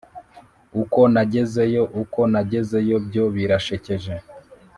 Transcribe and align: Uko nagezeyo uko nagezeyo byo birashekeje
Uko 0.81 0.99
nagezeyo 1.13 1.83
uko 2.01 2.19
nagezeyo 2.31 2.95
byo 3.07 3.23
birashekeje 3.35 4.13